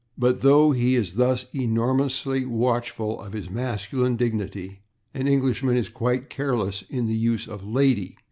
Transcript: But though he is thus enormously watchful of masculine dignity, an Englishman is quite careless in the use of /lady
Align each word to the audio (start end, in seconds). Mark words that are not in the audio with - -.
But 0.17 0.41
though 0.41 0.71
he 0.71 0.95
is 0.95 1.13
thus 1.13 1.45
enormously 1.53 2.43
watchful 2.43 3.19
of 3.21 3.51
masculine 3.51 4.15
dignity, 4.15 4.79
an 5.13 5.27
Englishman 5.27 5.77
is 5.77 5.89
quite 5.89 6.27
careless 6.27 6.81
in 6.89 7.05
the 7.05 7.13
use 7.13 7.47
of 7.47 7.61
/lady 7.61 8.15